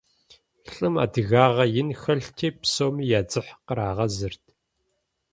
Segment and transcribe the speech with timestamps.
[0.73, 4.43] ЛӀым адыгагъэ ин хэлъти, псоми я дзыхь кърагъэзырт.